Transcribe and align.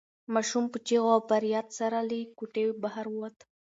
ماشوم 0.33 0.65
په 0.73 0.77
چیغو 0.87 1.09
او 1.15 1.21
فریاد 1.29 1.67
سره 1.79 1.97
له 2.09 2.17
کوټې 2.37 2.63
بهر 2.83 3.05
ووت. 3.09 3.37